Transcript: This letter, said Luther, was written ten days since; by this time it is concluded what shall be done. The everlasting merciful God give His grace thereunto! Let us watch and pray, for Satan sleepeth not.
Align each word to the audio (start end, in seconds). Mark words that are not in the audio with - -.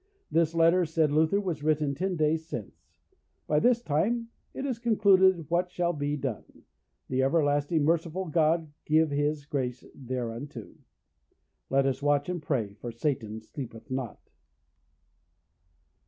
This 0.31 0.55
letter, 0.55 0.83
said 0.83 1.11
Luther, 1.11 1.39
was 1.39 1.61
written 1.61 1.93
ten 1.93 2.15
days 2.15 2.47
since; 2.47 2.87
by 3.45 3.59
this 3.59 3.83
time 3.83 4.29
it 4.51 4.65
is 4.65 4.79
concluded 4.79 5.47
what 5.51 5.69
shall 5.69 5.93
be 5.93 6.17
done. 6.17 6.63
The 7.09 7.21
everlasting 7.21 7.83
merciful 7.83 8.25
God 8.25 8.73
give 8.85 9.11
His 9.11 9.45
grace 9.45 9.85
thereunto! 9.93 10.73
Let 11.69 11.85
us 11.85 12.01
watch 12.01 12.29
and 12.29 12.41
pray, 12.41 12.73
for 12.73 12.91
Satan 12.91 13.41
sleepeth 13.41 13.91
not. 13.91 14.31